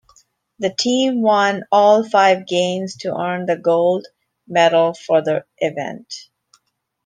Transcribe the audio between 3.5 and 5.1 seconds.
gold medal